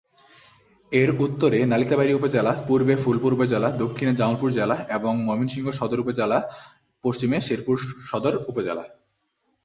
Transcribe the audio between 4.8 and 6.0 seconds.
এবং ময়মনসিংহ সদর